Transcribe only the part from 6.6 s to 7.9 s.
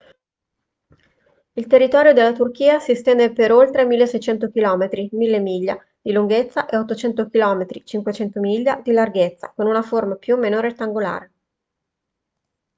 e 800 km